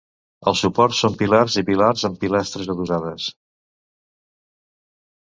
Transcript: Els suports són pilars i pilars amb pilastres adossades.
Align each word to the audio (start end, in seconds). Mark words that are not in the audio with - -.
Els 0.51 0.61
suports 0.65 1.01
són 1.03 1.17
pilars 1.17 1.57
i 1.61 1.63
pilars 1.67 2.05
amb 2.09 2.17
pilastres 2.23 2.71
adossades. 2.75 3.27